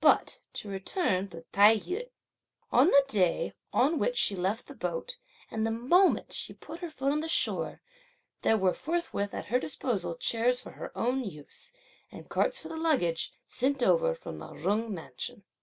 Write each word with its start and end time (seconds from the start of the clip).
But 0.00 0.40
to 0.54 0.70
return 0.70 1.28
to 1.28 1.42
Tai 1.52 1.76
yü. 1.76 2.08
On 2.72 2.86
the 2.86 3.04
day 3.06 3.52
on 3.70 3.98
which 3.98 4.16
she 4.16 4.34
left 4.34 4.64
the 4.66 4.74
boat, 4.74 5.18
and 5.50 5.66
the 5.66 5.70
moment 5.70 6.32
she 6.32 6.54
put 6.54 6.80
her 6.80 6.88
foot 6.88 7.12
on 7.12 7.28
shore, 7.28 7.82
there 8.40 8.56
were 8.56 8.72
forthwith 8.72 9.34
at 9.34 9.44
her 9.48 9.60
disposal 9.60 10.16
chairs 10.16 10.58
for 10.58 10.70
her 10.70 10.90
own 10.96 11.22
use, 11.22 11.70
and 12.10 12.30
carts 12.30 12.60
for 12.60 12.68
the 12.68 12.78
luggage, 12.78 13.34
sent 13.46 13.82
over 13.82 14.14
from 14.14 14.38
the 14.38 14.54
Jung 14.54 14.94
mansion. 14.94 15.44